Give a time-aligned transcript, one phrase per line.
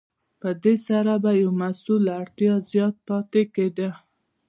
[0.41, 3.89] په دې سره به یو محصول له اړتیا زیات پاتې کیده.